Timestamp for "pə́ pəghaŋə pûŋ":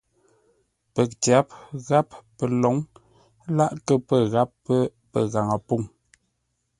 4.65-5.81